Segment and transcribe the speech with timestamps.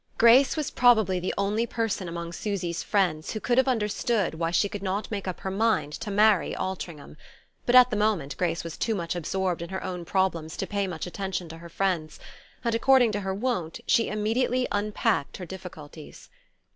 [0.17, 4.67] Grace was probably the only person among Susy's friends who could have understood why she
[4.67, 7.17] could not make up her mind to marry Altringham;
[7.67, 10.87] but at the moment Grace was too much absorbed in her own problems to pay
[10.87, 12.19] much attention to her friend's,
[12.63, 16.31] and, according to her wont, she immediately "unpacked" her difficulties.